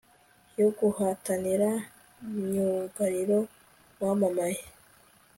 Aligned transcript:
yo 0.59 0.67
guhatanira 0.77 1.69
myugariro 2.41 3.39
wamamaye 4.01 4.59